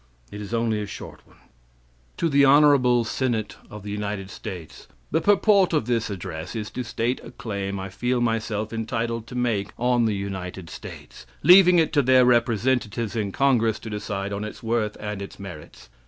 [0.31, 1.37] It is only a short one:
[2.17, 6.83] "To the Honorable Senate of the United States: The purport of this address is to
[6.83, 11.93] state a claim I feel myself entitled to make on the United States, leaving it
[11.93, 15.87] to their representatives in congress to decide on its worth and its merits.